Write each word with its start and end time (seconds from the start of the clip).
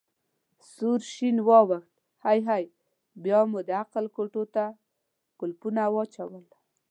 سور 0.73 0.99
شین 1.13 1.37
واوښت: 1.47 1.93
هی 2.25 2.39
هی، 2.47 2.63
بیا 3.23 3.39
مو 3.51 3.59
د 3.67 3.69
عقل 3.81 4.05
کوټو 4.15 4.43
ته 4.55 4.63
کولپونه 5.39 5.83
واچول. 5.95 6.45